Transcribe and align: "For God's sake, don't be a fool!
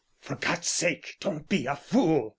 "For 0.19 0.33
God's 0.35 0.67
sake, 0.67 1.17
don't 1.19 1.47
be 1.47 1.67
a 1.67 1.75
fool! 1.75 2.29